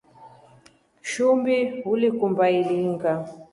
Shumbi 1.09 1.55
ulikumba 1.91 2.45
ilinga? 2.59 3.11